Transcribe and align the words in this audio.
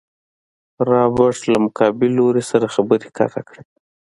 رابرټ 0.89 1.37
له 1.51 1.57
مقابل 1.65 2.09
لوري 2.19 2.43
سره 2.51 2.73
خبرې 2.75 3.07
قطع 3.17 3.41
کړې. 3.47 3.61